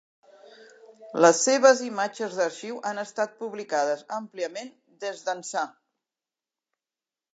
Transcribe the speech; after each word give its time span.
Les 1.25 1.41
seves 1.47 1.83
imatges 1.87 2.33
d'arxiu 2.39 2.79
han 2.91 3.01
estat 3.03 3.35
publicades 3.43 4.03
àmpliament 4.21 4.73
des 5.05 5.23
d'ençà. 5.29 5.67